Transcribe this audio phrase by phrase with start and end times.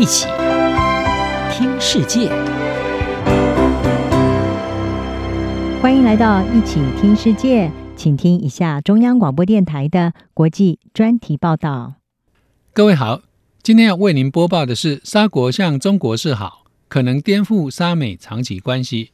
[0.00, 0.26] 一起
[1.52, 2.30] 听世界，
[5.82, 11.96] 欢迎来到一起听世界，请听一下中央广播电台的国际专题报道。
[12.72, 13.20] 各位好，
[13.62, 19.10] 今天要为您播报的是：沙国向中国示好，可能颠覆沙美长期关系。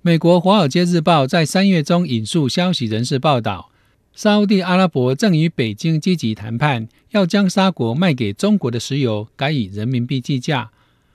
[0.00, 3.70] 美国《华尔街日报》在三月中引述消息人士报道。
[4.18, 10.72] 沙乌地阿拉伯正与北京积极谈判，要将沙国卖给中国的石油改以人民币计价。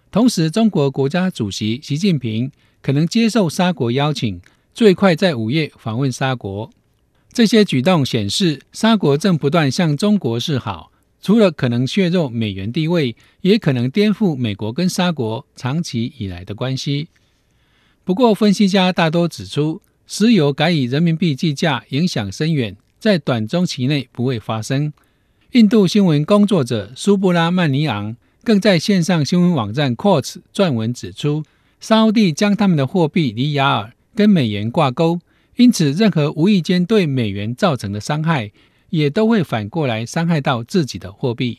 [0.09, 2.49] 同时，中国国家主席习近平
[2.81, 4.39] 可能接受沙国邀请，
[4.73, 6.71] 最快在五月访问沙国。
[7.33, 10.89] 这些举动显示，沙国正不断向中国示好，
[11.21, 17.09] 除了可能削弱美元地位，也可能颠覆美国跟沙国长期以来的关系。
[18.05, 22.77] 不过，分析家大多指出，石油改以人民币计价影响深远。
[23.03, 24.93] 在短中期内不会发生。
[25.51, 31.43] 印度新闻工作者苏布拉曼尼昂更在线上新闻网站 Quartz 撰文指出，
[31.81, 35.19] 沙乌地将他们的货币里亚尔跟美元挂钩，
[35.57, 38.53] 因此任何无意间对美元造成的伤害，
[38.89, 41.57] 也都会反过来伤害到自己的货币。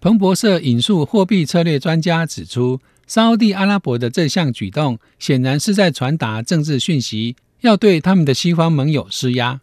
[0.00, 9.60] 彭博社引述货币策略专家指出，沙乌地阿拉伯的这项举动显然是在传达政治讯息，要对他们的西方盟友施压。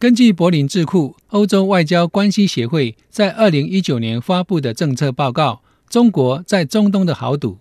[0.00, 7.58] 根据柏林智库欧洲外交关系协会在二零一九年发布的政策报告，中国在中东的豪赌。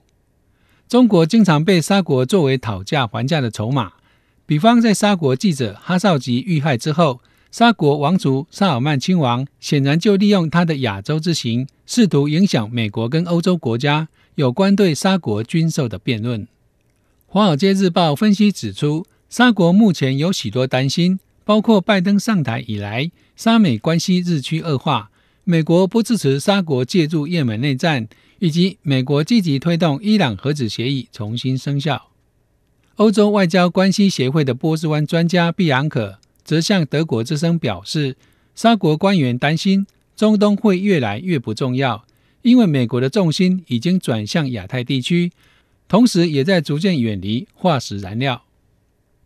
[0.88, 3.94] 中国经常被沙国作为讨价还价的筹码。
[4.46, 16.44] 比方，在沙国记者哈绍吉遇害之后，沙国王族沙尔曼亲王显然就利用他的亚洲之行，试图影响美国跟欧洲国家有关对沙国军售的辩论。
[17.26, 21.20] 《华尔街日报》分析指出，沙国目前有许多担心。
[21.48, 25.08] 包括拜登上台以来，沙美关系日趋恶化，
[25.46, 28.10] 美国不支持沙国介入也门内战，
[28.40, 32.10] 以及美国积极推动伊朗核子协议重新生效。
[32.96, 38.18] 欧洲外交关系协会的波斯湾专家毕昂可则向德国之声表示，
[38.54, 39.88] 沙国官员担心
[40.18, 42.06] 中东会越来越不重要，
[42.42, 45.32] 因为美国的重心已经转向亚太地区，
[45.88, 48.44] 同时也在逐渐远离化石燃料。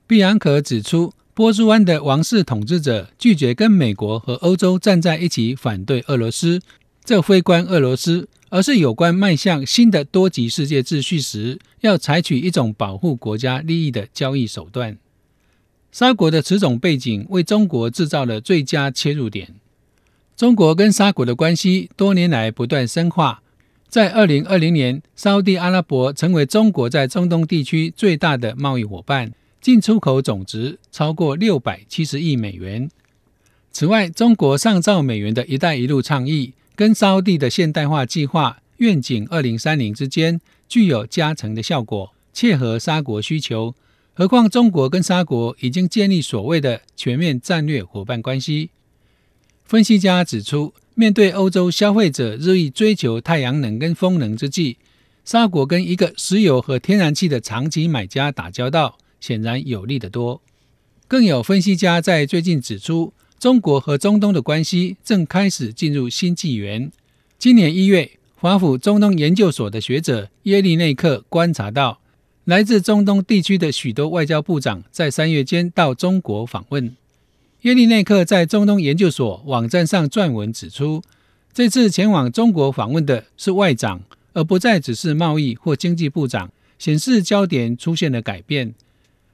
[0.05, 6.61] 毕昂可指出，波斯湾的王室统治者拒绝跟美国和欧洲站在一起反对俄罗斯，
[7.03, 14.99] 这非关俄罗斯，而是有关迈向新的多极世界秩序时要采取一种保护国家利益的交易手段。
[15.91, 19.55] 沙国的此种背景为中国制造了最佳切入点。
[20.37, 23.41] 中国跟沙国的关系多年来不断深化，
[23.89, 29.31] 在二零二零年，沙乌地阿拉伯成为中国在中东地区最大的贸易伙伴。
[29.61, 32.89] 进出口总值超过六百七十亿美元。
[33.71, 43.75] 此外，中国上兆美元的一带一路倡议跟沙地的现代化计划愿景二零三零之间具有加成的效果，切合沙国需求。
[44.13, 48.71] 何况中国跟沙国已经建立所谓的全面战略伙伴关系。
[49.63, 54.77] 分析家指出，面对欧洲消费者日益追求太阳能跟风能之际，
[55.23, 58.97] 沙国跟一个石油和天然气的长期买家打交道。
[59.21, 60.41] 显然有利得多。
[61.07, 66.91] 更有分析家在最近指出，中国和中东的关系正开始进入新纪元。
[67.39, 71.99] 今年一月，华府中东研究所的学者耶利内克观察到，
[72.45, 76.95] 来自中东地区的许多外交部长在三月间到中国访问。
[77.61, 81.03] 耶利内克在中东研究所网站上撰文指出，
[81.53, 84.01] 这次前往中国访问的是外长，
[84.33, 88.73] 而不再只是贸易或经济部长，显示焦点出现了改变。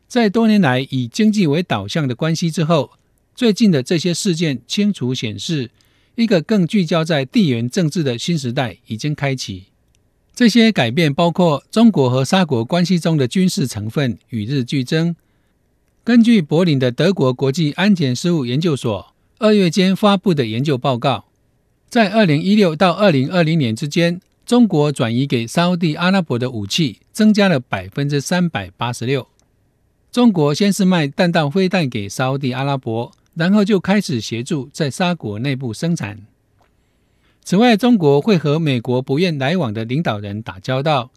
[0.08, 2.92] 在多年来以经济为导向的关系之后，
[3.36, 5.70] 最近的这些事件清楚显示，
[6.16, 9.66] 一个更聚焦在地缘政治的新时代已经开启。
[10.34, 15.16] 这些改变包括中国和沙国关系中的军事成分与日俱增。
[16.04, 21.26] 根据柏林的德国国际安全事务研究所二月间发布的研究报告，
[21.90, 29.28] 在二零一六到二零二零年之间，中国转移给沙乌地阿拉伯的武器增加了百分之三百八十六。
[30.18, 36.26] 中国先是卖弹道飞弹给沙乌地阿拉伯，然后就开始协助在沙国内部生产。
[37.44, 41.12] 此外，中国会和美国不愿来往的领导人打交道，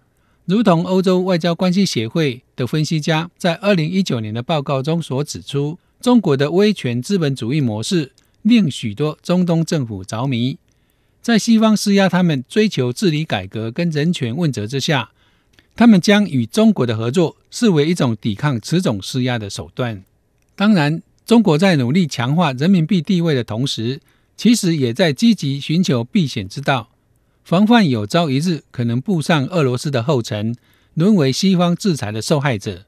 [0.44, 8.12] 如同欧洲外交关系协会的分析家在二零一九年的报告中所指出，中国的威权资本主义模式
[8.42, 10.58] 令许多中东政府着迷，
[11.22, 15.12] 在西方施压他们追求治理改革跟人权问责之下。
[15.76, 20.04] 他们将与中国的合作视为一种抵抗此种施压的手段。
[20.54, 24.00] 当然，中国在努力强化人民币地位的同时，
[24.36, 26.90] 其实也在积极寻求避险之道。
[27.42, 30.54] 防范有朝一日可能步上俄罗斯的后尘，
[30.94, 32.84] 沦为西方制裁的受害者。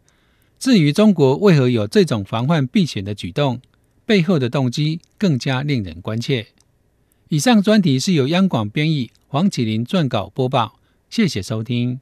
[0.58, 3.61] 至于中国为何有这种防范避险的举动，
[4.05, 6.49] 背后的动机更加令人关切。
[7.29, 10.79] 以上专题是由央广编译，黄启麟撰稿播报。
[11.08, 12.00] 谢谢收听。